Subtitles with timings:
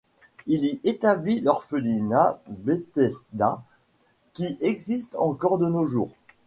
[0.47, 3.61] Il y établit l'orphelinat Bethesda,
[4.33, 6.09] qui existe encore de nos jours.